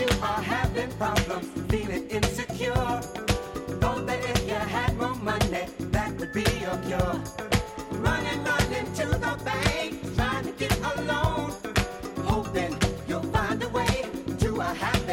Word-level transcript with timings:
you 0.00 0.08
are 0.22 0.42
having 0.42 0.90
problems, 0.92 1.46
feeling 1.68 2.08
insecure. 2.08 3.00
Thought 3.80 4.06
that 4.06 4.20
if 4.30 4.48
you 4.48 4.54
had 4.54 4.96
more 4.96 5.14
money, 5.16 5.66
that 5.94 6.16
would 6.18 6.32
be 6.32 6.46
your 6.64 6.78
cure. 6.86 7.16
Running, 8.06 8.42
running 8.44 8.92
to 8.94 9.06
the 9.24 9.34
bank, 9.44 10.16
trying 10.16 10.44
to 10.46 10.52
get 10.52 10.74
a 10.90 11.02
loan, 11.02 11.52
hoping 12.24 12.74
you'll 13.08 13.28
find 13.34 13.62
a 13.62 13.68
way 13.68 14.06
to 14.38 14.60
a 14.60 14.64
happy 14.84 15.09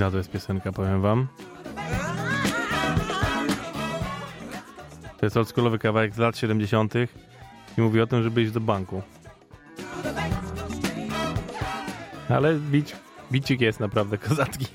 Dziwna 0.00 0.10
to 0.10 0.16
jest 0.16 0.30
piosenka, 0.30 0.72
powiem 0.72 1.00
wam. 1.00 1.26
To 5.18 5.26
jest 5.26 5.36
oldschoolowy 5.36 5.78
kawałek 5.78 6.14
z 6.14 6.18
lat 6.18 6.38
70. 6.38 6.94
i 7.78 7.80
mówi 7.80 8.00
o 8.00 8.06
tym, 8.06 8.22
żeby 8.22 8.42
iść 8.42 8.52
do 8.52 8.60
banku. 8.60 9.02
Ale 12.28 12.54
bić, 12.54 12.96
bicik 13.32 13.60
jest 13.60 13.80
naprawdę 13.80 14.18
kozacki. 14.18 14.66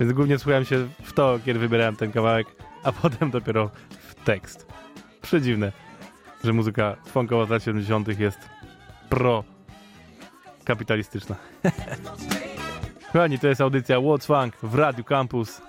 Więc 0.00 0.12
głównie 0.12 0.38
słuchałem 0.38 0.64
się 0.64 0.88
w 1.02 1.12
to, 1.12 1.38
kiedy 1.44 1.58
wybierałem 1.58 1.96
ten 1.96 2.12
kawałek, 2.12 2.46
a 2.82 2.92
potem 2.92 3.30
dopiero 3.30 3.70
w 3.90 4.14
tekst. 4.14 4.66
Przedziwne, 5.22 5.72
że 6.44 6.52
muzyka 6.52 6.96
funkowa 7.04 7.46
z 7.46 7.50
lat 7.50 7.62
70. 7.62 8.20
jest 8.20 8.38
pro-kapitalistyczna. 9.08 11.36
Kochani, 13.16 13.38
to 13.38 13.48
jest 13.48 13.60
audycja 13.60 13.96
What's 13.96 14.26
Funk 14.26 14.56
w 14.62 14.74
Radiu 14.74 15.04
Campus. 15.04 15.62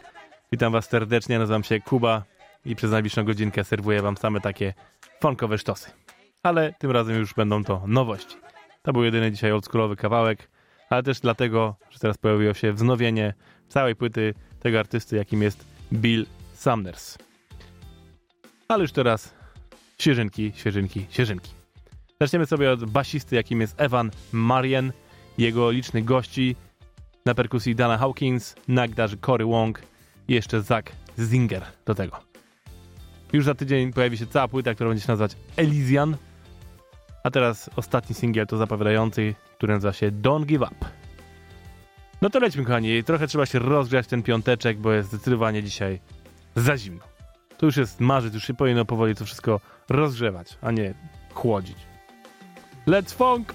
Witam 0.51 0.73
was 0.73 0.89
serdecznie, 0.89 1.39
nazywam 1.39 1.63
się 1.63 1.79
Kuba 1.79 2.23
i 2.65 2.75
przez 2.75 2.91
najbliższą 2.91 3.25
godzinkę 3.25 3.63
serwuję 3.63 4.01
wam 4.01 4.17
same 4.17 4.41
takie 4.41 4.73
funkowe 5.21 5.57
sztosy. 5.57 5.91
Ale 6.43 6.73
tym 6.73 6.91
razem 6.91 7.15
już 7.15 7.33
będą 7.33 7.63
to 7.63 7.83
nowości. 7.87 8.35
To 8.81 8.93
był 8.93 9.03
jedyny 9.03 9.31
dzisiaj 9.31 9.51
oldschoolowy 9.51 9.95
kawałek, 9.95 10.49
ale 10.89 11.03
też 11.03 11.19
dlatego, 11.19 11.75
że 11.89 11.99
teraz 11.99 12.17
pojawiło 12.17 12.53
się 12.53 12.73
wznowienie 12.73 13.33
całej 13.67 13.95
płyty 13.95 14.33
tego 14.59 14.79
artysty, 14.79 15.15
jakim 15.15 15.41
jest 15.41 15.65
Bill 15.93 16.25
Sanders. 16.53 17.17
Ale 18.67 18.81
już 18.81 18.91
teraz 18.91 19.33
świeżynki, 19.99 20.51
świeżynki, 20.55 21.05
świeżynki. 21.09 21.51
Zaczniemy 22.21 22.45
sobie 22.45 22.71
od 22.71 22.85
basisty, 22.85 23.35
jakim 23.35 23.61
jest 23.61 23.81
Evan 23.81 24.11
Marian, 24.31 24.91
jego 25.37 25.71
licznych 25.71 26.05
gości, 26.05 26.55
na 27.27 27.35
perkusji 27.35 27.75
Dana 27.75 27.97
Hawkins, 27.97 28.55
na 28.67 28.85
Cory 29.21 29.45
Wong 29.45 29.81
i 30.27 30.33
jeszcze 30.33 30.61
Zach 30.61 30.83
Zinger 31.19 31.63
do 31.85 31.95
tego. 31.95 32.19
Już 33.33 33.45
za 33.45 33.55
tydzień 33.55 33.93
pojawi 33.93 34.17
się 34.17 34.27
cała 34.27 34.47
płyta, 34.47 34.73
która 34.73 34.89
będzie 34.89 35.05
się 35.05 35.11
nazywać 35.11 35.35
Elysian, 35.55 36.17
a 37.23 37.31
teraz 37.31 37.69
ostatni 37.75 38.15
singiel 38.15 38.47
to 38.47 38.57
zapowiadający, 38.57 39.35
który 39.57 39.73
nazywa 39.73 39.93
się 39.93 40.11
Don't 40.11 40.45
Give 40.45 40.61
Up. 40.61 40.75
No 42.21 42.29
to 42.29 42.39
lećmy, 42.39 42.63
kochani. 42.65 43.03
Trochę 43.03 43.27
trzeba 43.27 43.45
się 43.45 43.59
rozgrzać 43.59 44.07
ten 44.07 44.23
piąteczek, 44.23 44.77
bo 44.77 44.91
jest 44.91 45.09
zdecydowanie 45.09 45.63
dzisiaj 45.63 45.99
za 46.55 46.77
zimno. 46.77 47.03
To 47.57 47.65
już 47.65 47.77
jest 47.77 47.99
marzec, 47.99 48.33
już 48.33 48.47
się 48.47 48.53
powinno 48.53 48.85
powoli 48.85 49.15
to 49.15 49.25
wszystko 49.25 49.59
rozgrzewać, 49.89 50.57
a 50.61 50.71
nie 50.71 50.93
chłodzić. 51.33 51.77
Let's 52.87 53.13
funk! 53.13 53.53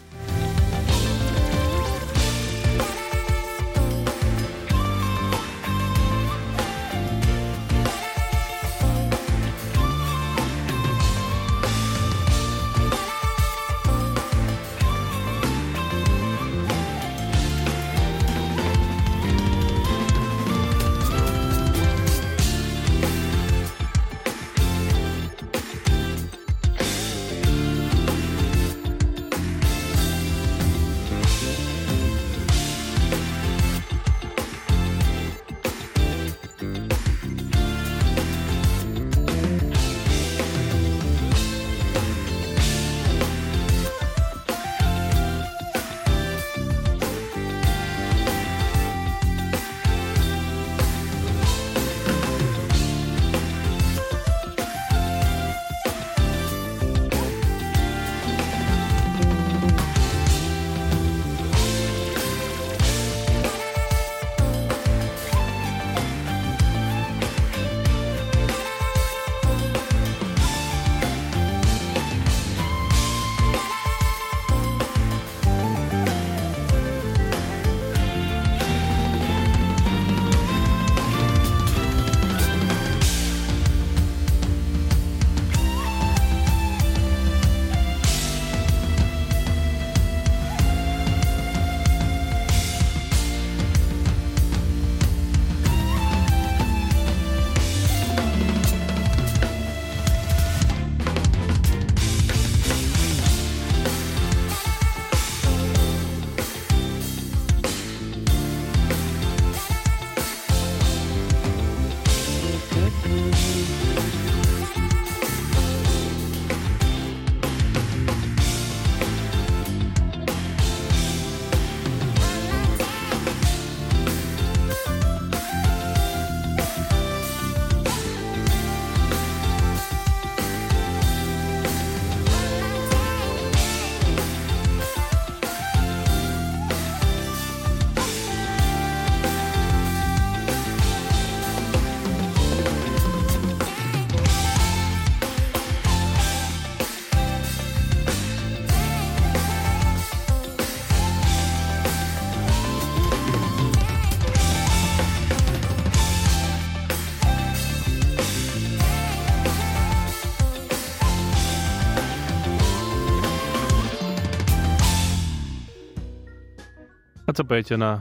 A 167.32 167.34
co 167.34 167.44
powiecie 167.44 167.76
na 167.76 168.00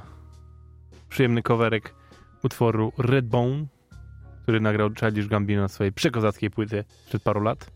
przyjemny 1.10 1.44
coverek 1.44 1.96
utworu 2.44 2.94
Redbone, 2.98 3.66
który 4.44 4.60
nagrał 4.60 4.90
Childish 5.00 5.28
Gambino 5.28 5.62
na 5.62 5.68
swojej 5.68 5.94
przekozackiej 5.94 6.50
płyty 6.52 6.84
przed 7.08 7.24
paru 7.24 7.42
lat? 7.42 7.72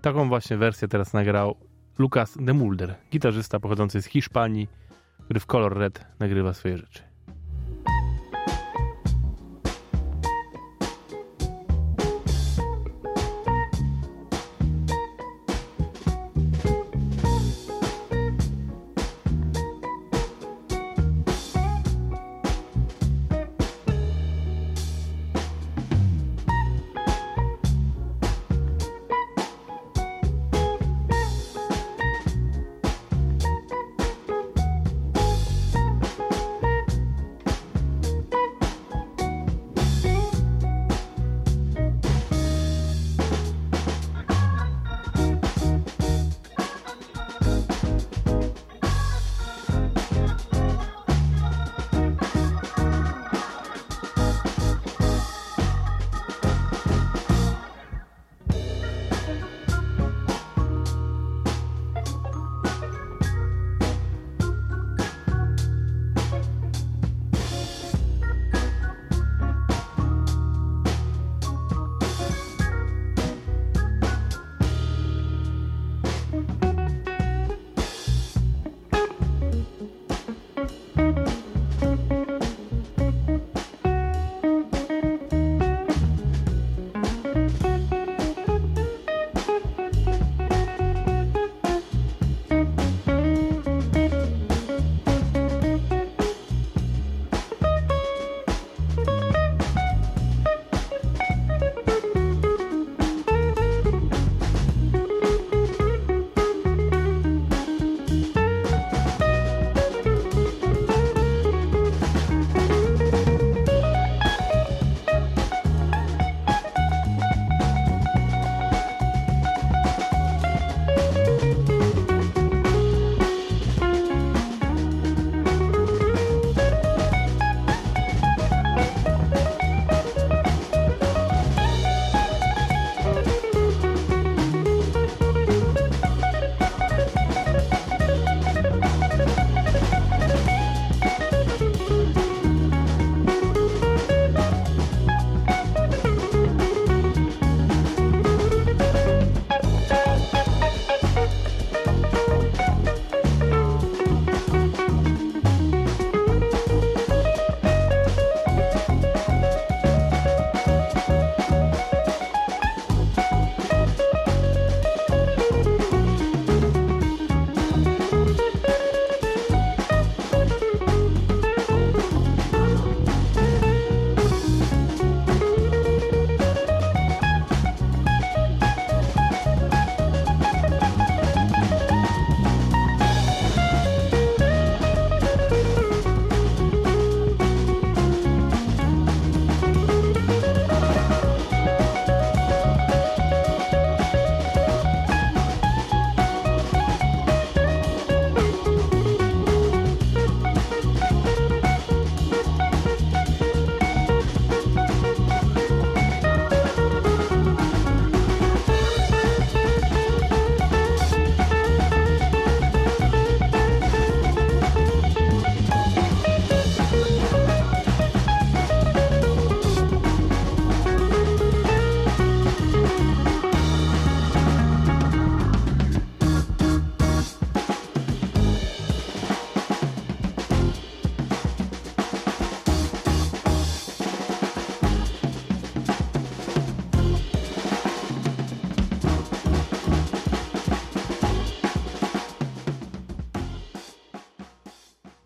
Taką 0.00 0.28
właśnie 0.28 0.56
wersję 0.56 0.88
teraz 0.88 1.12
nagrał 1.12 1.56
Lucas 1.98 2.36
de 2.40 2.52
Mulder, 2.52 2.94
gitarzysta 3.12 3.60
pochodzący 3.60 4.02
z 4.02 4.06
Hiszpanii, 4.06 4.68
który 5.24 5.40
w 5.40 5.46
Color 5.46 5.78
Red 5.78 6.06
nagrywa 6.18 6.52
swoje 6.52 6.78
rzeczy. 6.78 7.02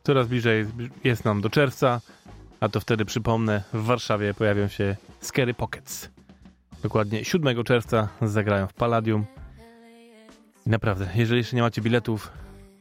Coraz 0.09 0.29
bliżej 0.29 0.67
jest 1.05 1.25
nam 1.25 1.41
do 1.41 1.51
czerwca, 1.51 2.01
a 2.61 2.69
to 2.69 2.81
wtedy 2.81 3.05
przypomnę, 3.05 3.63
w 3.73 3.85
Warszawie 3.85 4.35
pojawią 4.35 4.69
się 4.69 4.97
Scary 5.21 5.55
Pockets. 5.55 6.11
Dokładnie 6.83 7.25
7 7.25 7.65
czerwca 7.65 8.09
zagrają 8.23 8.67
w 8.67 8.73
Palladium. 8.73 9.25
I 10.67 10.71
naprawdę, 10.71 11.09
jeżeli 11.15 11.39
jeszcze 11.39 11.57
nie 11.57 11.63
macie 11.63 11.83
biletów, 11.83 12.33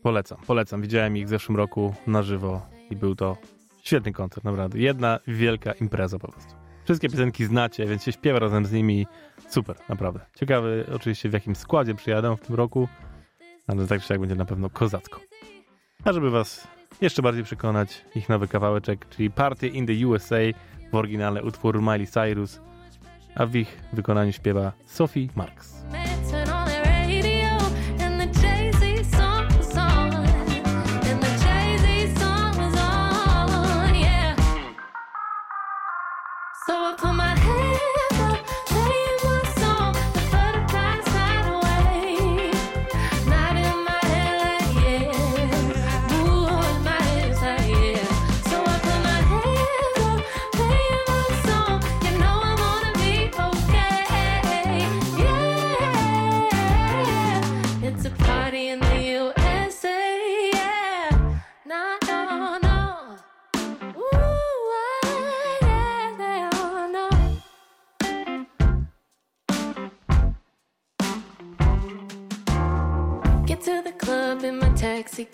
polecam, 0.03 0.37
polecam. 0.47 0.81
Widziałem 0.81 1.17
ich 1.17 1.25
w 1.25 1.29
zeszłym 1.29 1.57
roku 1.57 1.95
na 2.07 2.23
żywo 2.23 2.65
i 2.89 2.95
był 2.95 3.15
to 3.15 3.37
świetny 3.83 4.13
koncert, 4.13 4.43
naprawdę. 4.43 4.79
Jedna 4.79 5.19
wielka 5.27 5.71
impreza 5.71 6.19
po 6.19 6.31
prostu. 6.31 6.53
Wszystkie 6.83 7.09
piosenki 7.09 7.45
znacie, 7.45 7.85
więc 7.85 8.03
się 8.03 8.11
śpiewa 8.11 8.39
razem 8.39 8.65
z 8.65 8.71
nimi. 8.71 9.07
Super, 9.49 9.75
naprawdę. 9.89 10.19
Ciekawy 10.35 10.85
oczywiście 10.95 11.29
w 11.29 11.33
jakim 11.33 11.55
składzie 11.55 11.95
przyjadą 11.95 12.35
w 12.35 12.41
tym 12.41 12.55
roku, 12.55 12.87
ale 13.67 13.87
tak 13.87 14.01
czy 14.01 14.13
jak 14.13 14.19
będzie 14.19 14.35
na 14.35 14.45
pewno 14.45 14.69
kozacko. 14.69 15.19
A 16.03 16.13
żeby 16.13 16.29
was 16.29 16.76
jeszcze 17.01 17.21
bardziej 17.21 17.43
przekonać, 17.43 18.05
ich 18.15 18.29
nowy 18.29 18.47
kawałeczek, 18.47 19.09
czyli 19.09 19.31
Party 19.31 19.67
in 19.67 19.87
the 19.87 20.07
USA 20.07 20.39
w 20.91 20.95
oryginale 20.95 21.43
utwór 21.43 21.81
Miley 21.81 22.07
Cyrus, 22.07 22.61
a 23.35 23.45
w 23.45 23.55
ich 23.55 23.81
wykonaniu 23.93 24.31
śpiewa 24.31 24.71
Sophie 24.85 25.27
Marks. 25.35 25.83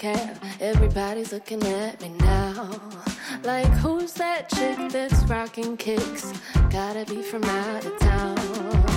Everybody's 0.03 1.31
looking 1.31 1.63
at 1.63 2.01
me 2.01 2.09
now. 2.19 2.69
Like, 3.43 3.67
who's 3.67 4.11
that 4.13 4.49
chick 4.49 4.91
that's 4.91 5.23
rocking 5.29 5.77
kicks? 5.77 6.33
Gotta 6.69 7.05
be 7.05 7.21
from 7.21 7.45
out 7.45 7.85
of 7.85 7.97
town. 7.99 8.92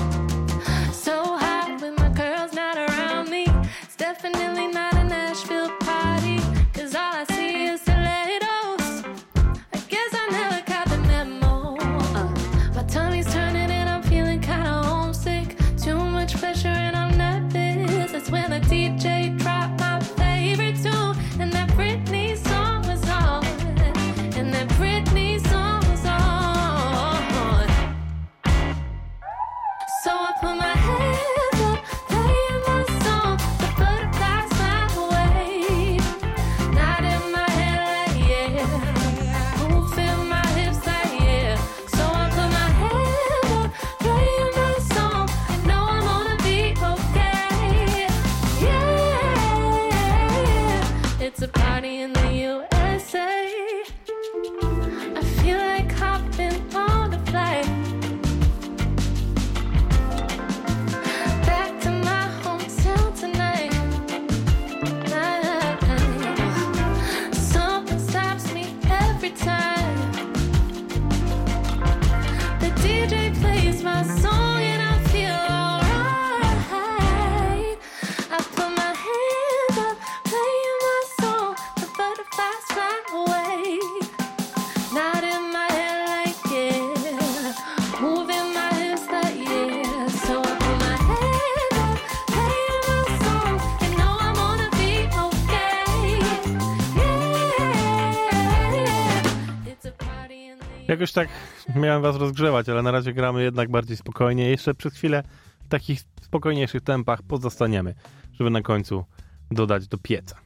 Tak 101.16 101.28
miałem 101.76 102.02
was 102.02 102.16
rozgrzewać, 102.16 102.68
ale 102.68 102.82
na 102.82 102.90
razie 102.90 103.12
gramy 103.12 103.42
jednak 103.42 103.70
bardziej 103.70 103.96
spokojnie. 103.96 104.50
Jeszcze 104.50 104.74
przez 104.74 104.94
chwilę 104.94 105.22
w 105.64 105.68
takich 105.68 106.00
spokojniejszych 106.22 106.82
tempach 106.82 107.22
pozostaniemy, 107.22 107.94
żeby 108.32 108.50
na 108.50 108.62
końcu 108.62 109.04
dodać 109.50 109.88
do 109.88 109.98
pieca. 109.98 110.36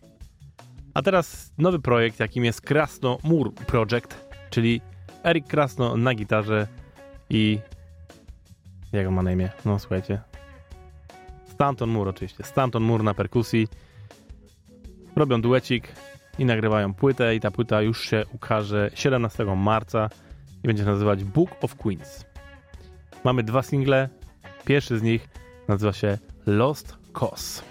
A 0.94 1.02
teraz 1.02 1.52
nowy 1.58 1.78
projekt, 1.78 2.20
jakim 2.20 2.44
jest 2.44 2.60
Krasno 2.60 3.18
Mur 3.24 3.54
Project, 3.54 4.30
czyli 4.50 4.80
Erik 5.24 5.46
Krasno 5.46 5.96
na 5.96 6.14
gitarze 6.14 6.66
i... 7.30 7.58
Jak 8.92 9.08
on 9.08 9.14
ma 9.14 9.22
na 9.22 9.32
imię? 9.32 9.50
No 9.64 9.78
słuchajcie. 9.78 10.20
Stanton 11.44 11.90
Mur 11.90 12.08
oczywiście. 12.08 12.44
Stanton 12.44 12.82
Mur 12.82 13.04
na 13.04 13.14
perkusji. 13.14 13.68
Robią 15.16 15.40
duecik 15.40 15.88
i 16.38 16.44
nagrywają 16.44 16.94
płytę 16.94 17.34
i 17.34 17.40
ta 17.40 17.50
płyta 17.50 17.82
już 17.82 18.00
się 18.00 18.24
ukaże 18.32 18.90
17 18.94 19.44
marca 19.44 20.10
i 20.64 20.66
będzie 20.66 20.82
się 20.82 20.90
nazywać 20.90 21.24
Book 21.24 21.50
of 21.60 21.76
Queens. 21.76 22.24
Mamy 23.24 23.42
dwa 23.42 23.62
single. 23.62 24.08
Pierwszy 24.64 24.98
z 24.98 25.02
nich 25.02 25.28
nazywa 25.68 25.92
się 25.92 26.18
Lost 26.46 26.96
Cause. 27.12 27.62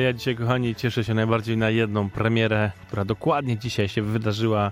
Ale 0.00 0.06
ja 0.06 0.12
dzisiaj, 0.12 0.36
kochani, 0.36 0.74
cieszę 0.74 1.04
się 1.04 1.14
najbardziej 1.14 1.56
na 1.56 1.70
jedną 1.70 2.10
premierę, 2.10 2.70
która 2.86 3.04
dokładnie 3.04 3.58
dzisiaj 3.58 3.88
się 3.88 4.02
wydarzyła, 4.02 4.70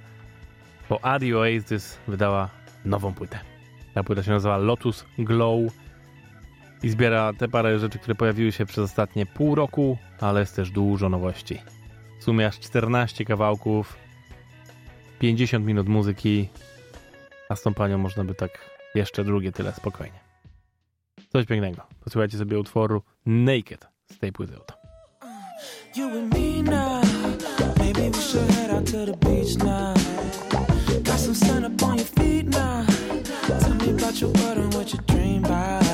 bo 0.88 1.04
Adi 1.04 1.34
Oasis 1.34 1.98
wydała 2.08 2.48
nową 2.84 3.14
płytę. 3.14 3.38
Ta 3.94 4.04
płyta 4.04 4.22
się 4.22 4.30
nazywa 4.30 4.56
Lotus 4.56 5.04
Glow 5.18 5.72
i 6.82 6.88
zbiera 6.88 7.32
te 7.32 7.48
parę 7.48 7.78
rzeczy, 7.78 7.98
które 7.98 8.14
pojawiły 8.14 8.52
się 8.52 8.66
przez 8.66 8.78
ostatnie 8.78 9.26
pół 9.26 9.54
roku, 9.54 9.98
ale 10.20 10.40
jest 10.40 10.56
też 10.56 10.70
dużo 10.70 11.08
nowości. 11.08 11.58
W 12.20 12.24
sumie 12.24 12.46
aż 12.46 12.60
14 12.60 13.24
kawałków, 13.24 13.96
50 15.18 15.66
minut 15.66 15.88
muzyki, 15.88 16.48
a 17.48 17.56
z 17.56 17.62
tą 17.62 17.74
panią 17.74 17.98
można 17.98 18.24
by 18.24 18.34
tak 18.34 18.70
jeszcze 18.94 19.24
drugie 19.24 19.52
tyle 19.52 19.72
spokojnie. 19.72 20.20
Coś 21.32 21.46
pięknego. 21.46 21.82
Posłuchajcie 22.04 22.38
sobie 22.38 22.58
utworu 22.58 23.02
Naked 23.26 23.88
z 24.12 24.18
tej 24.18 24.32
płyty 24.32 24.60
oto. 24.60 24.77
You 25.94 26.08
and 26.16 26.32
me 26.32 26.62
now. 26.62 27.02
Maybe 27.78 28.08
we 28.08 28.20
should 28.20 28.48
head 28.52 28.70
out 28.70 28.86
to 28.86 29.06
the 29.06 29.16
beach 29.16 29.56
now. 29.58 29.94
Got 31.02 31.18
some 31.18 31.34
sun 31.34 31.64
up 31.64 31.82
on 31.82 31.96
your 31.96 32.06
feet 32.06 32.46
now. 32.46 32.86
Tell 33.60 33.74
me 33.74 33.90
about 33.90 34.20
your 34.20 34.30
world 34.30 34.58
and 34.58 34.74
what 34.74 34.92
you 34.92 34.98
dream 35.06 35.44
about. 35.44 35.87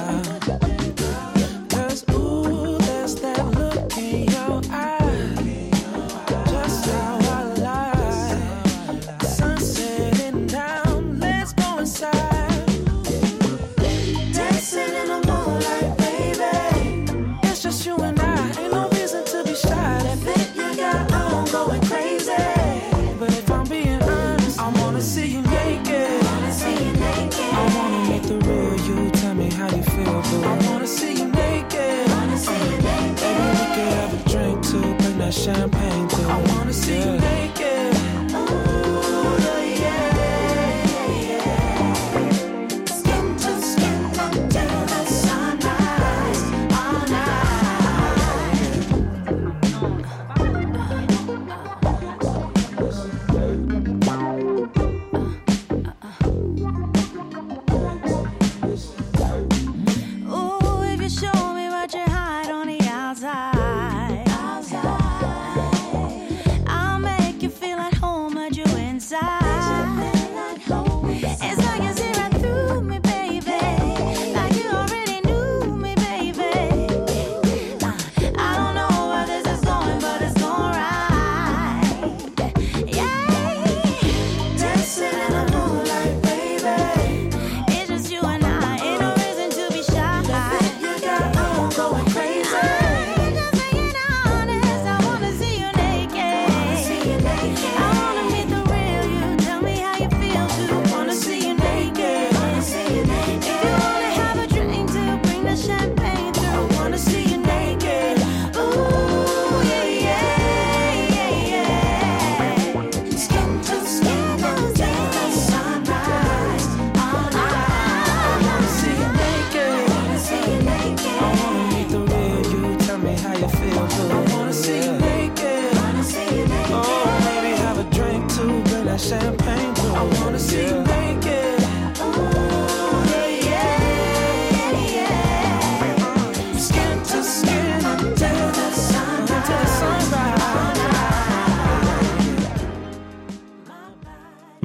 See 36.84 37.23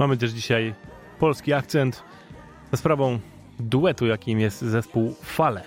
Mamy 0.10 0.18
też 0.18 0.32
dzisiaj 0.32 0.74
polski 1.20 1.54
akcent 1.54 2.04
za 2.72 2.78
sprawą 2.78 3.20
duetu, 3.60 4.06
jakim 4.06 4.40
jest 4.40 4.62
zespół 4.62 5.16
Fale. 5.24 5.64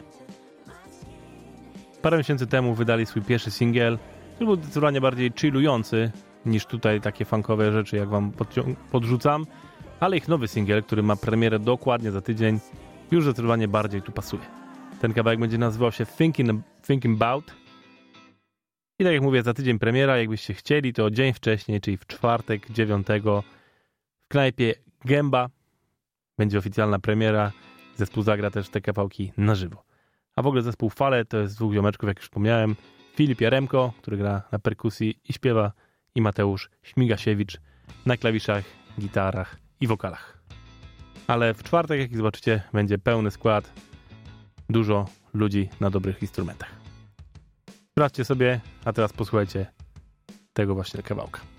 Parę 2.02 2.18
miesięcy 2.18 2.46
temu 2.46 2.74
wydali 2.74 3.06
swój 3.06 3.22
pierwszy 3.22 3.50
singiel, 3.50 3.98
który 4.34 4.46
był 4.46 4.56
zdecydowanie 4.56 5.00
bardziej 5.00 5.32
chillujący 5.40 6.10
niż 6.46 6.66
tutaj 6.66 7.00
takie 7.00 7.24
funkowe 7.24 7.72
rzeczy, 7.72 7.96
jak 7.96 8.08
wam 8.08 8.32
podrzucam, 8.90 9.46
ale 10.00 10.16
ich 10.16 10.28
nowy 10.28 10.48
singiel, 10.48 10.82
który 10.82 11.02
ma 11.02 11.16
premierę 11.16 11.58
dokładnie 11.58 12.10
za 12.10 12.20
tydzień, 12.20 12.60
już 13.10 13.24
zdecydowanie 13.24 13.68
bardziej 13.68 14.02
tu 14.02 14.12
pasuje. 14.12 14.42
Ten 15.00 15.12
kawałek 15.12 15.40
będzie 15.40 15.58
nazywał 15.58 15.92
się 15.92 16.06
Thinking, 16.06 16.62
Thinking 16.86 17.22
About 17.22 17.54
i 18.98 19.04
tak 19.04 19.12
jak 19.12 19.22
mówię, 19.22 19.42
za 19.42 19.54
tydzień 19.54 19.78
premiera, 19.78 20.18
jakbyście 20.18 20.54
chcieli, 20.54 20.92
to 20.92 21.10
dzień 21.10 21.32
wcześniej, 21.32 21.80
czyli 21.80 21.96
w 21.96 22.06
czwartek 22.06 22.70
9 22.70 23.06
w 23.06 23.61
knajpie 24.32 24.74
Gęba 25.04 25.48
będzie 26.38 26.58
oficjalna 26.58 26.98
premiera. 26.98 27.52
Zespół 27.96 28.22
zagra 28.22 28.50
też 28.50 28.68
te 28.68 28.80
kawałki 28.80 29.32
na 29.36 29.54
żywo. 29.54 29.84
A 30.36 30.42
w 30.42 30.46
ogóle 30.46 30.62
zespół 30.62 30.90
Fale 30.90 31.24
to 31.24 31.38
jest 31.38 31.56
dwóch 31.56 31.74
ziomeczków, 31.74 32.08
jak 32.08 32.16
już 32.16 32.24
wspomniałem. 32.24 32.76
Filip 33.14 33.40
Jaremko, 33.40 33.92
który 33.98 34.16
gra 34.16 34.42
na 34.52 34.58
perkusji 34.58 35.20
i 35.28 35.32
śpiewa, 35.32 35.72
i 36.14 36.22
Mateusz 36.22 36.70
Śmigasiewicz 36.82 37.60
na 38.06 38.16
klawiszach, 38.16 38.64
gitarach 39.00 39.56
i 39.80 39.86
wokalach. 39.86 40.42
Ale 41.26 41.54
w 41.54 41.62
czwartek, 41.62 42.00
jak 42.00 42.16
zobaczycie, 42.16 42.62
będzie 42.72 42.98
pełny 42.98 43.30
skład. 43.30 43.72
Dużo 44.68 45.08
ludzi 45.34 45.68
na 45.80 45.90
dobrych 45.90 46.22
instrumentach. 46.22 46.70
Sprawdźcie 47.90 48.24
sobie, 48.24 48.60
a 48.84 48.92
teraz 48.92 49.12
posłuchajcie 49.12 49.66
tego 50.52 50.74
właśnie 50.74 51.02
kawałka. 51.02 51.51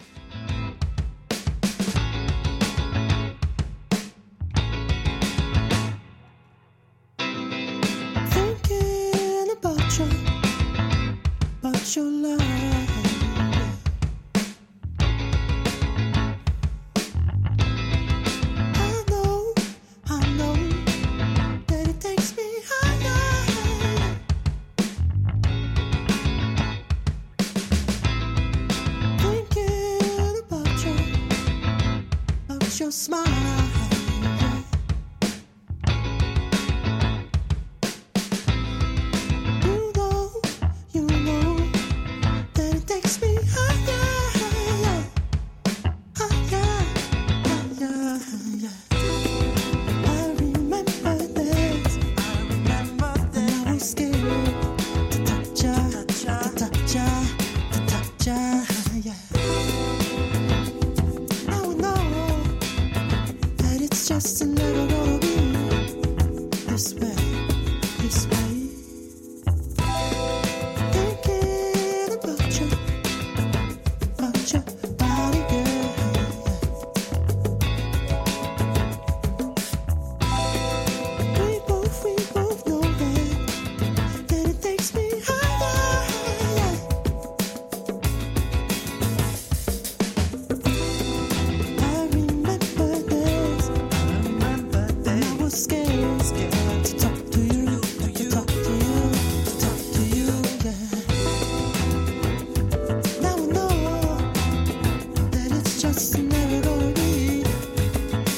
It's 106.05 106.17
never 106.17 106.61
gonna 106.61 106.91
be 106.91 107.43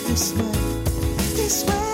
this 0.05 0.33
way, 0.33 0.51
this 1.35 1.65
way. 1.65 1.84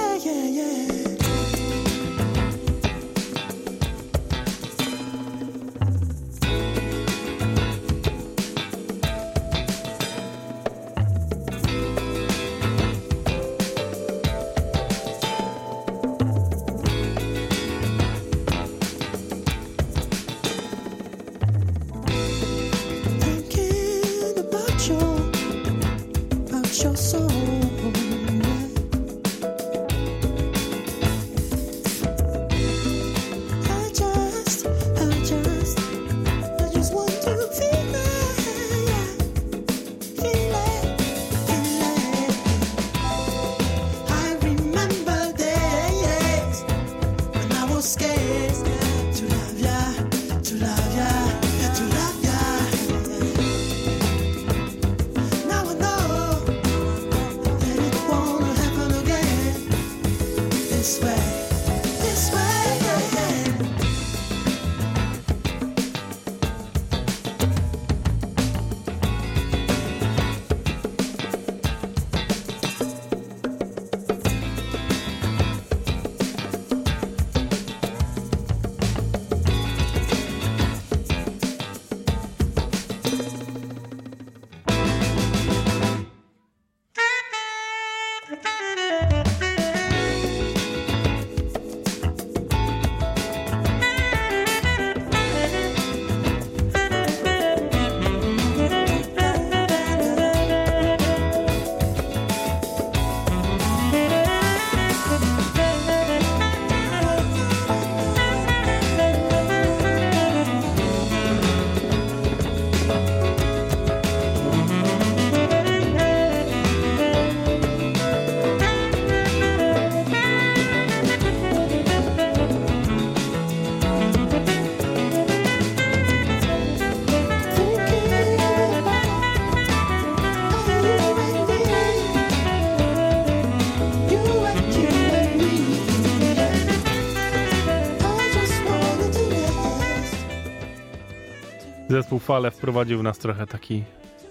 Zespół 142.12 142.20
Fale 142.20 142.52
wprowadził 142.52 143.04
nas 143.04 143.18
trochę 143.18 143.48
taki 143.48 143.84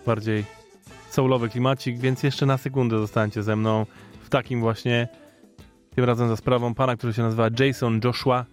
bardziej 0.06 0.44
soulowy 1.10 1.48
klimacik, 1.48 1.98
więc 1.98 2.22
jeszcze 2.22 2.46
na 2.46 2.58
sekundę 2.58 2.98
zostańcie 2.98 3.42
ze 3.42 3.56
mną 3.56 3.86
w 4.22 4.28
takim 4.28 4.60
właśnie, 4.60 5.08
tym 5.94 6.04
razem 6.04 6.28
za 6.28 6.36
sprawą 6.36 6.74
pana, 6.74 6.96
który 6.96 7.12
się 7.12 7.22
nazywa 7.22 7.48
Jason 7.58 8.00
Joshua, 8.04 8.44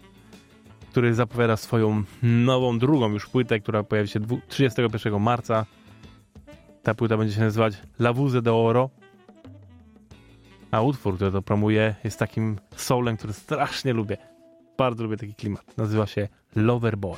który 0.91 1.13
zapowiada 1.13 1.57
swoją 1.57 2.03
nową, 2.23 2.79
drugą 2.79 3.09
już 3.09 3.25
płytę, 3.29 3.59
która 3.59 3.83
pojawi 3.83 4.09
się 4.09 4.19
dwu- 4.19 4.39
31 4.47 5.19
marca. 5.19 5.65
Ta 6.83 6.93
płyta 6.93 7.17
będzie 7.17 7.35
się 7.35 7.41
nazywać 7.41 7.73
La 7.99 8.13
Vuse 8.13 8.41
d'Oro. 8.41 8.89
A 10.71 10.81
utwór, 10.81 11.15
który 11.15 11.31
to 11.31 11.41
promuje, 11.41 11.95
jest 12.03 12.19
takim 12.19 12.59
soulem, 12.75 13.17
który 13.17 13.33
strasznie 13.33 13.93
lubię. 13.93 14.17
Bardzo 14.77 15.03
lubię 15.03 15.17
taki 15.17 15.33
klimat. 15.35 15.77
Nazywa 15.77 16.07
się 16.07 16.27
Lover 16.55 16.97
Boy. 16.97 17.17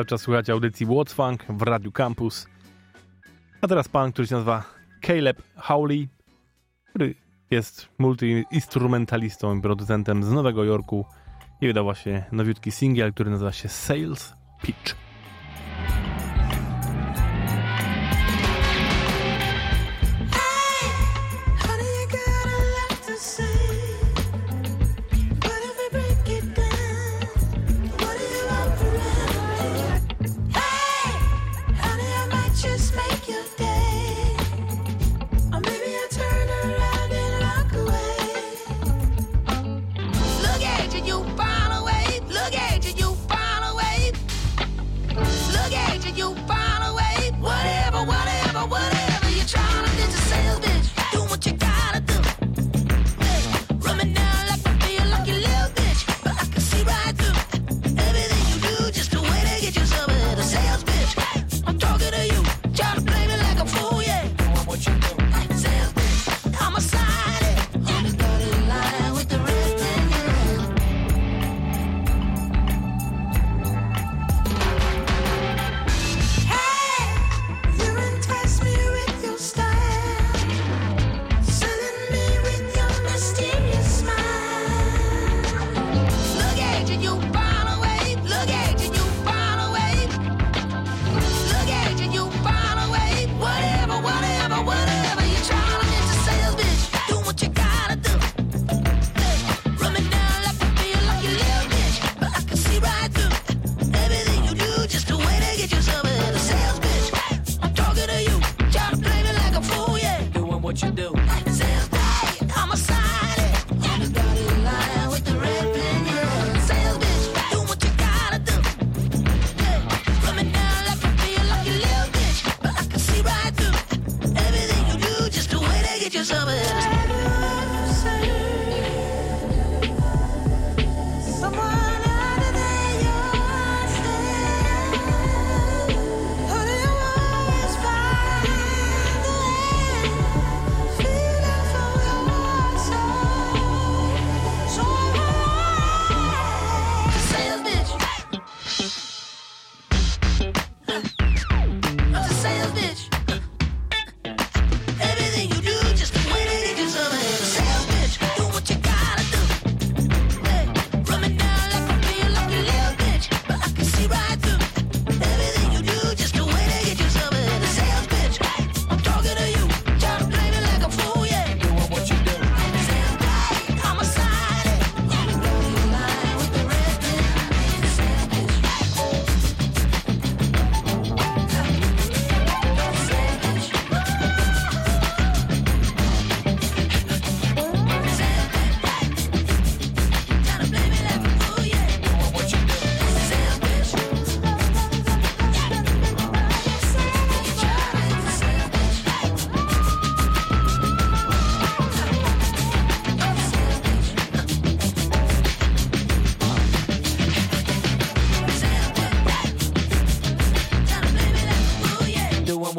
Cały 0.00 0.06
czas 0.06 0.20
słuchać 0.20 0.50
audycji 0.50 0.86
What's 0.86 1.12
Funk 1.14 1.44
w 1.48 1.62
Radiu 1.62 1.92
Campus. 1.92 2.46
A 3.60 3.68
teraz 3.68 3.88
pan, 3.88 4.12
który 4.12 4.28
się 4.28 4.34
nazywa 4.34 4.64
Caleb 5.06 5.42
Howley, 5.56 6.08
który 6.90 7.14
jest 7.50 7.88
multiinstrumentalistą 7.98 9.58
i 9.58 9.62
producentem 9.62 10.22
z 10.22 10.32
Nowego 10.32 10.64
Jorku 10.64 11.04
i 11.60 11.66
wydał 11.66 11.84
właśnie 11.84 12.24
nowiutki 12.32 12.70
singiel, 12.70 13.12
który 13.12 13.30
nazywa 13.30 13.52
się 13.52 13.68
Sales 13.68 14.34
Pitch. 14.62 14.96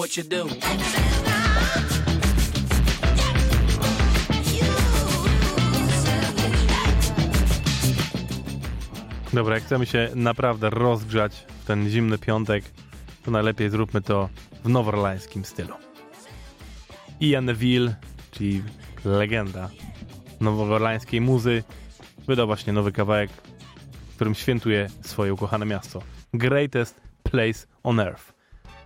what 0.01 0.17
you 0.17 0.23
do. 0.23 0.45
Dobra, 9.33 9.55
jak 9.55 9.63
chcemy 9.63 9.85
się 9.85 10.09
naprawdę 10.15 10.69
rozgrzać 10.69 11.45
w 11.61 11.65
ten 11.65 11.89
zimny 11.89 12.17
piątek, 12.17 12.63
to 13.23 13.31
najlepiej 13.31 13.69
zróbmy 13.69 14.01
to 14.01 14.29
w 14.63 14.69
noworlańskim 14.69 15.45
stylu. 15.45 15.73
Ian 17.21 17.45
Neville, 17.45 17.95
czyli 18.31 18.63
legenda 19.05 19.69
noworlańskiej 20.39 21.21
muzy, 21.21 21.63
wydał 22.27 22.47
właśnie 22.47 22.73
nowy 22.73 22.91
kawałek, 22.91 23.31
w 24.11 24.15
którym 24.15 24.35
świętuje 24.35 24.87
swoje 25.01 25.33
ukochane 25.33 25.65
miasto. 25.65 26.01
Greatest 26.33 27.01
Place 27.23 27.67
on 27.83 27.99
Earth. 27.99 28.40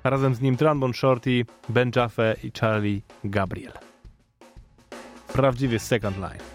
Razem 0.06 0.36
z 0.36 0.42
nim 0.42 0.58
Tranbon 0.58 0.94
Shorty, 0.94 1.46
Ben 1.70 1.92
Jaffe 1.96 2.36
i 2.44 2.52
Charlie 2.52 3.02
Gabriel. 3.24 3.74
Prawdziwy 5.34 5.80
second 5.80 6.16
line. 6.18 6.55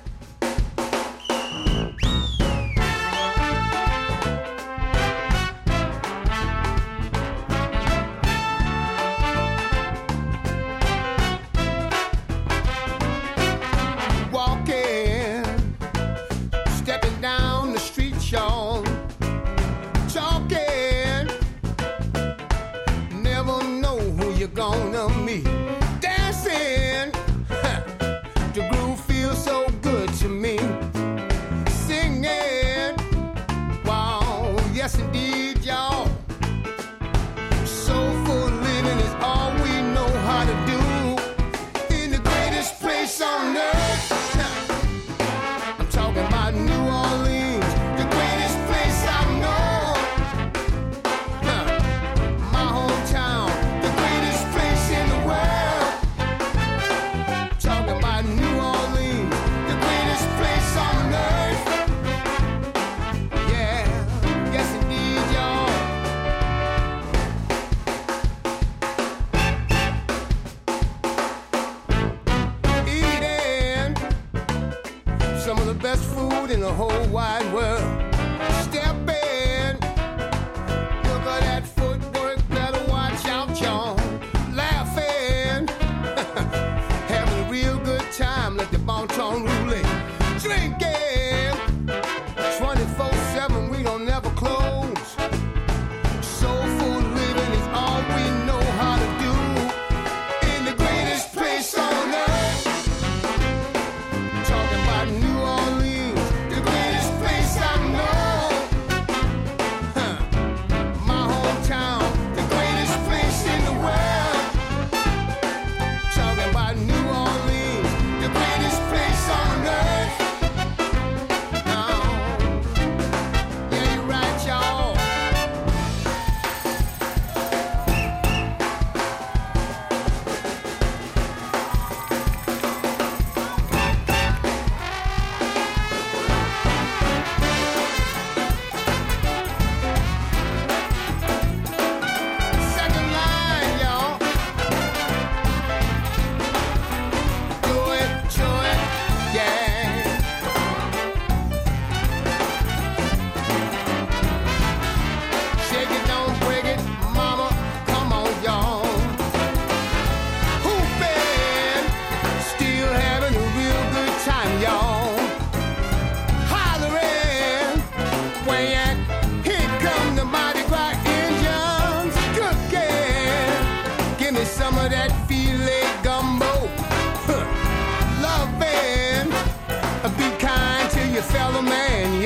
whole 76.73 77.07
wide 77.09 77.53
world. 77.53 78.00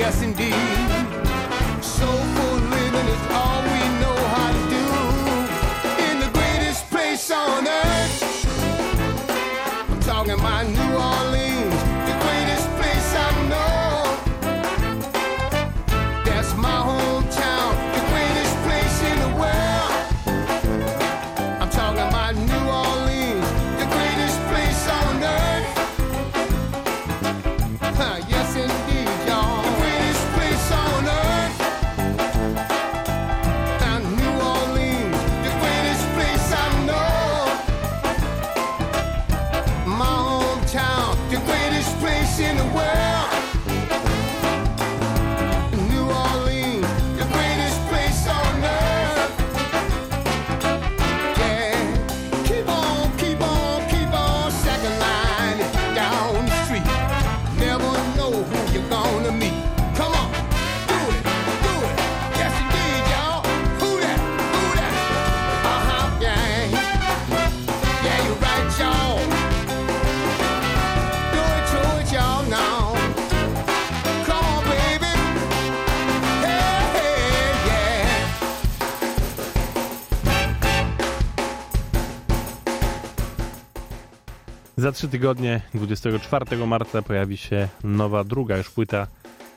yes 0.05 0.21
indeed. 0.21 0.53
So 1.81 2.44
Za 84.85 84.91
trzy 84.91 85.07
tygodnie, 85.07 85.61
24 85.73 86.67
marca, 86.67 87.01
pojawi 87.01 87.37
się 87.37 87.67
nowa, 87.83 88.23
druga 88.23 88.57
już 88.57 88.69
płyta 88.69 89.07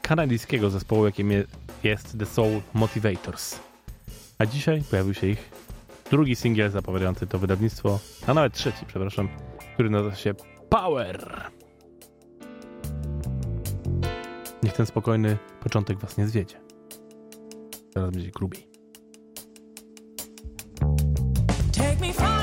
kanadyjskiego 0.02 0.70
zespołu, 0.70 1.06
jakim 1.06 1.30
jest 1.84 2.18
The 2.18 2.26
Soul 2.26 2.60
Motivators. 2.74 3.58
A 4.38 4.46
dzisiaj 4.46 4.82
pojawił 4.90 5.14
się 5.14 5.26
ich 5.26 5.50
drugi 6.10 6.36
singiel 6.36 6.70
zapowiadający 6.70 7.26
to 7.26 7.38
wydawnictwo, 7.38 7.98
a 8.26 8.34
nawet 8.34 8.52
trzeci, 8.52 8.86
przepraszam, 8.86 9.28
który 9.74 9.90
nazywa 9.90 10.16
się 10.16 10.34
Power. 10.68 11.50
Niech 14.62 14.72
ten 14.72 14.86
spokojny 14.86 15.36
początek 15.60 15.98
was 15.98 16.18
nie 16.18 16.26
zwiedzie. 16.26 16.60
Teraz 17.94 18.10
będzie 18.10 18.30
grubiej. 18.30 18.68
Take 21.72 22.00
me. 22.00 22.37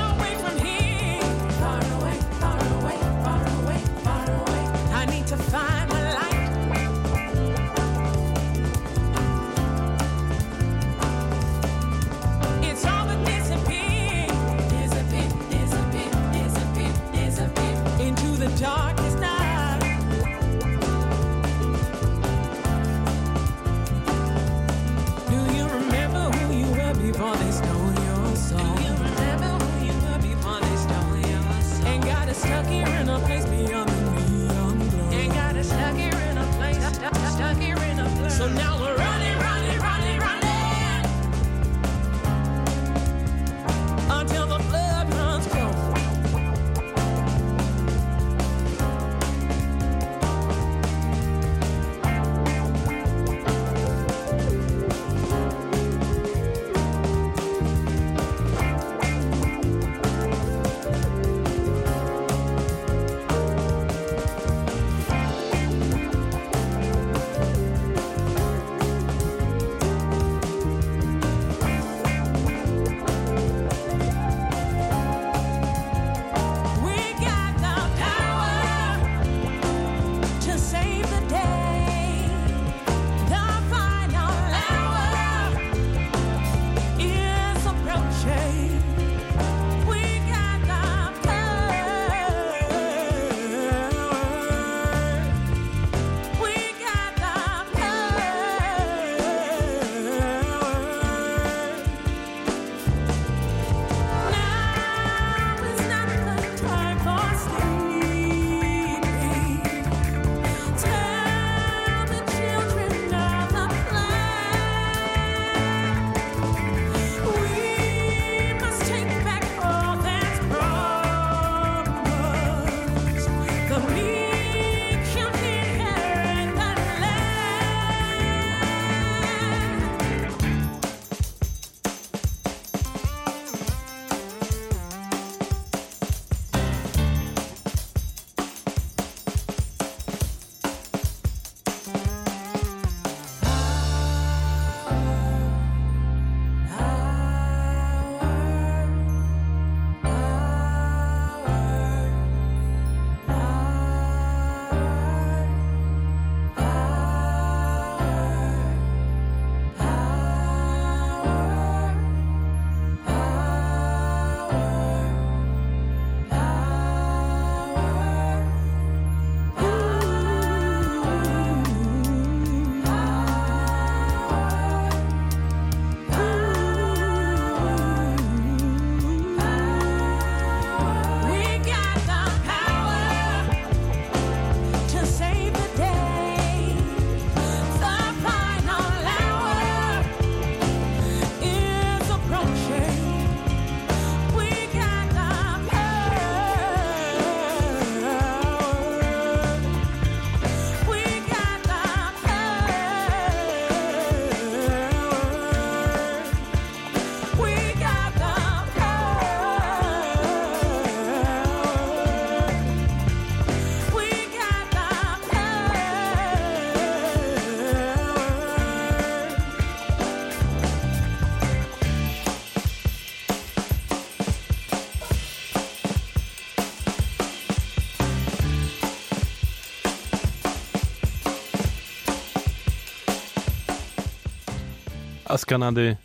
Z 235.36 235.44
Kanady 235.44 235.96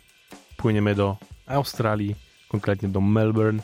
płyniemy 0.56 0.94
do 0.94 1.16
Australii, 1.46 2.16
konkretnie 2.48 2.88
do 2.88 3.00
Melbourne, 3.00 3.62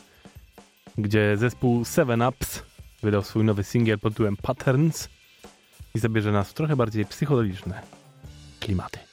gdzie 0.97 1.37
zespół 1.37 1.85
Seven 1.85 2.21
Ups 2.21 2.63
wydał 3.03 3.23
swój 3.23 3.43
nowy 3.43 3.63
singiel 3.63 3.99
pod 3.99 4.13
tytułem 4.13 4.37
Patterns 4.37 5.09
i 5.95 5.99
zabierze 5.99 6.31
nas 6.31 6.49
w 6.49 6.53
trochę 6.53 6.75
bardziej 6.75 7.05
psychodeliczne 7.05 7.81
klimaty. 8.59 9.08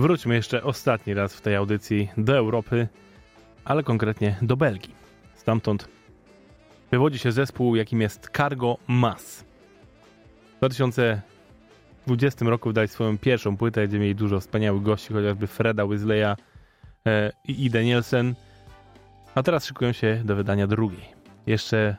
Wróćmy 0.00 0.34
jeszcze 0.34 0.62
ostatni 0.62 1.14
raz 1.14 1.34
w 1.34 1.40
tej 1.40 1.56
audycji 1.56 2.08
do 2.16 2.36
Europy, 2.36 2.88
ale 3.64 3.82
konkretnie 3.82 4.36
do 4.42 4.56
Belgii. 4.56 4.94
Stamtąd 5.34 5.88
wywodzi 6.90 7.18
się 7.18 7.32
zespół, 7.32 7.76
jakim 7.76 8.00
jest 8.00 8.30
Cargo 8.36 8.76
Mass. 8.86 9.44
W 10.54 10.58
2020 10.58 12.44
roku 12.44 12.68
wydali 12.68 12.88
swoją 12.88 13.18
pierwszą 13.18 13.56
płytę, 13.56 13.88
gdzie 13.88 13.98
mieli 13.98 14.14
dużo 14.14 14.40
wspaniałych 14.40 14.82
gości, 14.82 15.12
chociażby 15.12 15.46
Freda 15.46 15.86
Weasleya 15.86 16.36
e, 17.06 17.32
i 17.44 17.64
Ida 17.64 17.82
Nielsen. 17.82 18.34
A 19.34 19.42
teraz 19.42 19.64
szykują 19.64 19.92
się 19.92 20.22
do 20.24 20.36
wydania 20.36 20.66
drugiej. 20.66 21.04
Jeszcze 21.46 21.96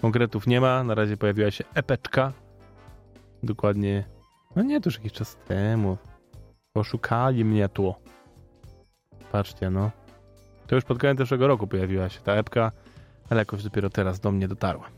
konkretów 0.00 0.46
nie 0.46 0.60
ma, 0.60 0.84
na 0.84 0.94
razie 0.94 1.16
pojawiła 1.16 1.50
się 1.50 1.64
epeczka. 1.74 2.32
Dokładnie, 3.42 4.04
no 4.56 4.62
nie, 4.62 4.80
to 4.80 4.88
już 4.88 4.96
jakiś 4.96 5.12
czas 5.12 5.36
temu. 5.48 5.98
Poszukali 6.72 7.44
mnie 7.44 7.68
tu. 7.68 7.94
Patrzcie, 9.32 9.70
no. 9.70 9.90
To 10.66 10.74
już 10.74 10.84
pod 10.84 10.98
koniec 10.98 11.18
zeszłego 11.18 11.46
roku 11.46 11.66
pojawiła 11.66 12.08
się 12.08 12.20
ta 12.20 12.32
epka, 12.32 12.72
ale 13.30 13.40
jakoś 13.40 13.62
dopiero 13.62 13.90
teraz 13.90 14.20
do 14.20 14.32
mnie 14.32 14.48
dotarła. 14.48 14.88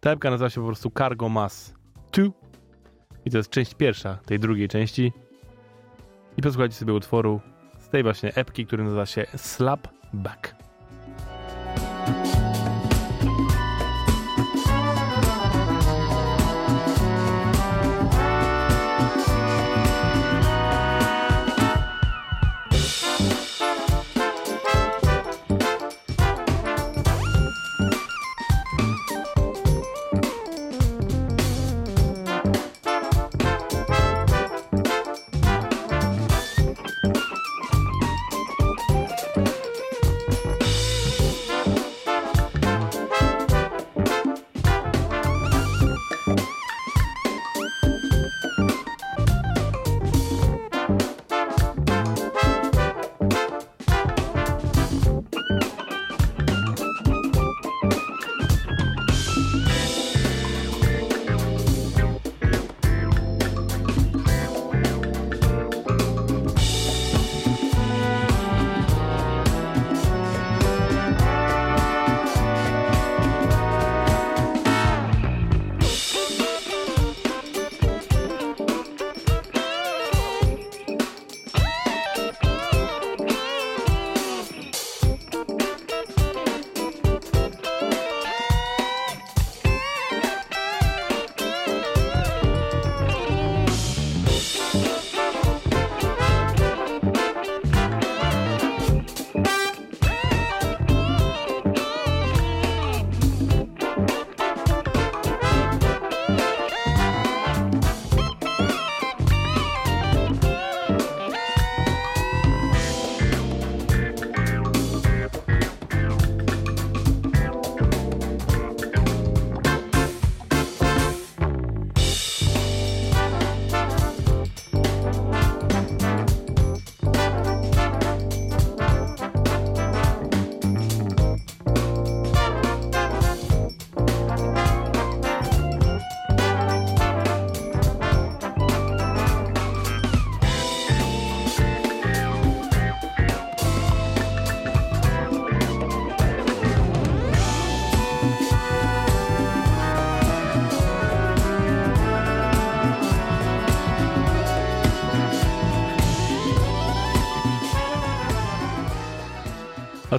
Ta 0.00 0.10
epka 0.10 0.30
nazywa 0.30 0.50
się 0.50 0.60
po 0.60 0.66
prostu 0.66 0.90
Cargo 0.98 1.28
Mass 1.28 1.74
2 2.12 2.24
i 3.24 3.30
to 3.30 3.36
jest 3.36 3.50
część 3.50 3.74
pierwsza 3.74 4.18
tej 4.26 4.38
drugiej 4.38 4.68
części. 4.68 5.12
I 6.36 6.42
posłuchajcie 6.42 6.74
sobie 6.74 6.92
utworu 6.92 7.40
z 7.78 7.88
tej 7.88 8.02
właśnie 8.02 8.34
epki, 8.34 8.66
który 8.66 8.84
nazywa 8.84 9.06
się 9.06 9.26
Slap 9.36 9.88
Back. 10.12 10.54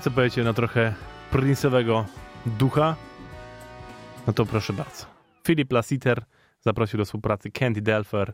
Powiecie 0.05 0.43
na 0.43 0.53
trochę 0.53 0.93
prince'owego 1.31 2.03
ducha? 2.45 2.95
No 4.27 4.33
to 4.33 4.45
proszę 4.45 4.73
bardzo. 4.73 5.05
Philip 5.47 5.71
Lassiter 5.71 6.23
zaprosił 6.61 6.97
do 6.97 7.05
współpracy 7.05 7.51
Candy 7.51 7.81
Delfer 7.81 8.33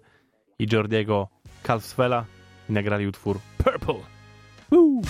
i 0.60 0.68
Jordiego 0.72 1.28
Calfswella 1.64 2.26
i 2.70 2.74
nagrali 2.74 3.08
utwór 3.08 3.40
Purple. 3.58 4.04
Woo! 4.72 5.02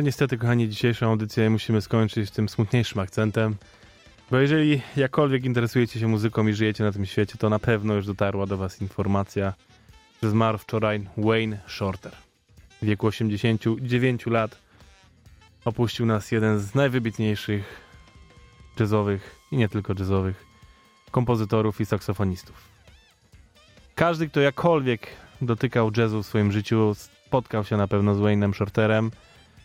Niestety, 0.00 0.38
kochani, 0.38 0.68
dzisiejszą 0.68 1.06
audycję 1.06 1.50
musimy 1.50 1.80
skończyć 1.80 2.30
tym 2.30 2.48
smutniejszym 2.48 3.00
akcentem. 3.00 3.56
Bo 4.30 4.38
jeżeli 4.38 4.80
jakkolwiek 4.96 5.44
interesujecie 5.44 6.00
się 6.00 6.08
muzyką 6.08 6.46
i 6.46 6.52
żyjecie 6.52 6.84
na 6.84 6.92
tym 6.92 7.06
świecie, 7.06 7.38
to 7.38 7.48
na 7.48 7.58
pewno 7.58 7.94
już 7.94 8.06
dotarła 8.06 8.46
do 8.46 8.56
was 8.56 8.82
informacja, 8.82 9.54
że 10.22 10.30
zmarł 10.30 10.58
wczoraj 10.58 11.06
Wayne 11.16 11.58
Shorter. 11.66 12.12
W 12.82 12.86
wieku 12.86 13.06
89 13.06 14.26
lat 14.26 14.58
opuścił 15.64 16.06
nas 16.06 16.32
jeden 16.32 16.58
z 16.58 16.74
najwybitniejszych 16.74 17.80
jazzowych 18.80 19.36
i 19.52 19.56
nie 19.56 19.68
tylko 19.68 19.94
jazzowych 19.98 20.44
kompozytorów 21.10 21.80
i 21.80 21.86
saksofonistów. 21.86 22.68
Każdy, 23.94 24.28
kto 24.28 24.40
jakkolwiek 24.40 25.06
dotykał 25.42 25.90
jazzu 25.96 26.22
w 26.22 26.26
swoim 26.26 26.52
życiu, 26.52 26.94
spotkał 26.94 27.64
się 27.64 27.76
na 27.76 27.88
pewno 27.88 28.14
z 28.14 28.18
Wayne'em 28.18 28.54
Shorterem, 28.54 29.10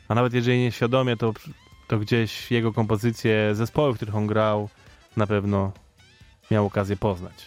a 0.07 0.15
nawet 0.15 0.33
jeżeli 0.33 0.59
nieświadomie, 0.59 1.17
to, 1.17 1.33
to 1.87 1.99
gdzieś 1.99 2.51
jego 2.51 2.73
kompozycje, 2.73 3.55
zespoły, 3.55 3.93
w 3.93 3.95
których 3.95 4.15
on 4.15 4.27
grał, 4.27 4.69
na 5.17 5.27
pewno 5.27 5.71
miał 6.51 6.65
okazję 6.65 6.97
poznać. 6.97 7.45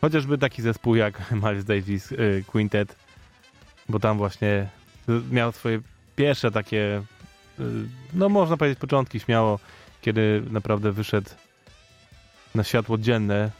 Chociażby 0.00 0.38
taki 0.38 0.62
zespół 0.62 0.94
jak 0.94 1.22
Miles 1.42 1.64
Davis 1.64 2.12
y, 2.12 2.44
Quintet, 2.46 2.96
bo 3.88 4.00
tam 4.00 4.18
właśnie 4.18 4.68
miał 5.30 5.52
swoje 5.52 5.80
pierwsze 6.16 6.50
takie, 6.50 7.02
y, 7.60 7.62
no 8.12 8.28
można 8.28 8.56
powiedzieć 8.56 8.78
początki 8.78 9.20
śmiało, 9.20 9.58
kiedy 10.00 10.42
naprawdę 10.50 10.92
wyszedł 10.92 11.30
na 12.54 12.64
światło 12.64 12.98
dzienne. 12.98 13.50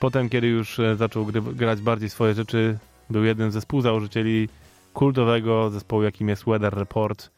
Potem, 0.00 0.28
kiedy 0.28 0.46
już 0.46 0.78
e, 0.78 0.96
zaczął 0.96 1.26
grać 1.32 1.80
bardziej 1.80 2.10
swoje 2.10 2.34
rzeczy, 2.34 2.78
był 3.10 3.24
jednym 3.24 3.50
ze 3.50 3.60
współzałożycieli 3.60 4.48
kultowego 4.94 5.70
zespołu, 5.70 6.02
jakim 6.02 6.28
jest 6.28 6.44
Weather 6.44 6.74
Report, 6.74 7.30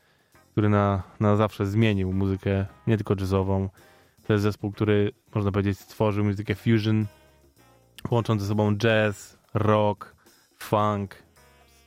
który 0.52 0.68
na, 0.68 1.02
na 1.20 1.36
zawsze 1.36 1.66
zmienił 1.66 2.12
muzykę, 2.12 2.66
nie 2.86 2.96
tylko 2.96 3.14
jazzową. 3.20 3.68
To 4.26 4.32
jest 4.32 4.42
zespół, 4.42 4.72
który, 4.72 5.12
można 5.34 5.52
powiedzieć, 5.52 5.78
stworzył 5.78 6.24
muzykę 6.24 6.54
fusion, 6.54 7.06
łącząc 8.10 8.42
ze 8.42 8.48
sobą 8.48 8.76
jazz, 8.76 9.38
rock, 9.54 10.14
funk, 10.58 11.22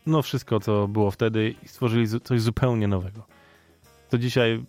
no 0.06 0.22
wszystko, 0.22 0.60
co 0.60 0.88
było 0.88 1.12
wtedy 1.12 1.56
i 1.64 1.68
stworzyli 1.68 2.08
coś 2.24 2.42
zupełnie 2.42 2.88
nowego. 2.88 3.26
To 4.10 4.18
dzisiaj 4.18 4.66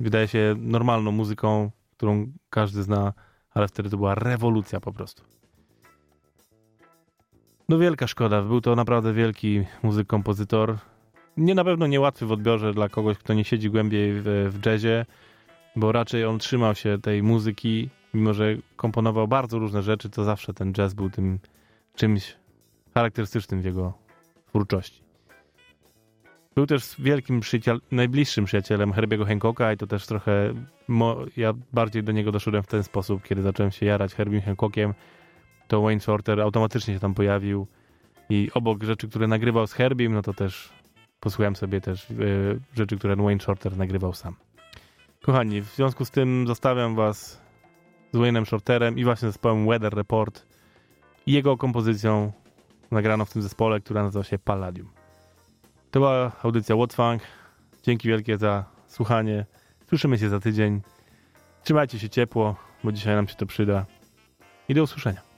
wydaje 0.00 0.28
się 0.28 0.54
normalną 0.58 1.12
muzyką, 1.12 1.70
którą 1.96 2.32
każdy 2.50 2.82
zna, 2.82 3.12
ale 3.50 3.68
wtedy 3.68 3.90
to 3.90 3.96
była 3.96 4.14
rewolucja 4.14 4.80
po 4.80 4.92
prostu. 4.92 5.33
No 7.68 7.78
wielka 7.78 8.06
szkoda, 8.06 8.42
był 8.42 8.60
to 8.60 8.76
naprawdę 8.76 9.12
wielki 9.12 9.64
muzyk, 9.82 10.06
kompozytor. 10.06 10.78
Nie 11.36 11.54
na 11.54 11.64
pewno 11.64 11.86
niełatwy 11.86 12.26
w 12.26 12.32
odbiorze 12.32 12.74
dla 12.74 12.88
kogoś, 12.88 13.18
kto 13.18 13.34
nie 13.34 13.44
siedzi 13.44 13.70
głębiej 13.70 14.12
w, 14.14 14.24
w 14.50 14.66
jazzie, 14.66 15.06
bo 15.76 15.92
raczej 15.92 16.24
on 16.24 16.38
trzymał 16.38 16.74
się 16.74 16.98
tej 17.02 17.22
muzyki, 17.22 17.90
mimo 18.14 18.34
że 18.34 18.56
komponował 18.76 19.28
bardzo 19.28 19.58
różne 19.58 19.82
rzeczy, 19.82 20.10
to 20.10 20.24
zawsze 20.24 20.54
ten 20.54 20.72
jazz 20.72 20.94
był 20.94 21.10
tym 21.10 21.38
czymś 21.94 22.36
charakterystycznym 22.94 23.62
w 23.62 23.64
jego 23.64 23.92
twórczości. 24.48 25.02
Był 26.54 26.66
też 26.66 26.94
wielkim 26.98 27.40
przyjaciel, 27.40 27.80
najbliższym 27.90 28.44
przyjacielem 28.44 28.92
Herbiego 28.92 29.24
Hancocka 29.24 29.72
i 29.72 29.76
to 29.76 29.86
też 29.86 30.06
trochę, 30.06 30.54
ja 31.36 31.52
bardziej 31.72 32.02
do 32.02 32.12
niego 32.12 32.32
doszedłem 32.32 32.62
w 32.62 32.66
ten 32.66 32.82
sposób, 32.82 33.22
kiedy 33.22 33.42
zacząłem 33.42 33.72
się 33.72 33.86
jarać 33.86 34.14
Herbiem 34.14 34.42
Hancockiem, 34.42 34.94
to 35.68 35.82
Wayne 35.82 36.00
Shorter 36.00 36.40
automatycznie 36.40 36.94
się 36.94 37.00
tam 37.00 37.14
pojawił 37.14 37.66
i 38.28 38.50
obok 38.54 38.82
rzeczy, 38.82 39.08
które 39.08 39.26
nagrywał 39.26 39.66
z 39.66 39.72
Herbiem, 39.72 40.12
no 40.12 40.22
to 40.22 40.34
też 40.34 40.72
posłuchałem 41.20 41.56
sobie 41.56 41.80
też 41.80 42.10
e, 42.10 42.14
rzeczy, 42.76 42.96
które 42.96 43.16
Wayne 43.16 43.40
Shorter 43.40 43.76
nagrywał 43.76 44.12
sam. 44.12 44.36
Kochani, 45.22 45.60
w 45.60 45.66
związku 45.66 46.04
z 46.04 46.10
tym 46.10 46.46
zostawiam 46.46 46.94
was 46.94 47.40
z 48.12 48.16
Wayne'em 48.16 48.44
Shorterem 48.44 48.98
i 48.98 49.04
właśnie 49.04 49.28
zespołem 49.28 49.66
Weather 49.66 49.94
Report 49.94 50.46
i 51.26 51.32
jego 51.32 51.56
kompozycją 51.56 52.32
nagraną 52.90 53.24
w 53.24 53.32
tym 53.32 53.42
zespole, 53.42 53.80
która 53.80 54.02
nazywa 54.02 54.24
się 54.24 54.38
Palladium. 54.38 54.88
To 55.90 56.00
była 56.00 56.32
audycja 56.42 56.76
What 56.76 56.92
Funk. 56.92 57.22
Dzięki 57.82 58.08
wielkie 58.08 58.38
za 58.38 58.64
słuchanie. 58.86 59.46
Słyszymy 59.88 60.18
się 60.18 60.28
za 60.28 60.40
tydzień. 60.40 60.80
Trzymajcie 61.62 61.98
się 61.98 62.08
ciepło, 62.08 62.56
bo 62.84 62.92
dzisiaj 62.92 63.14
nam 63.14 63.28
się 63.28 63.34
to 63.34 63.46
przyda. 63.46 63.86
I 64.68 64.74
do 64.74 64.82
usłyszenia. 64.82 65.33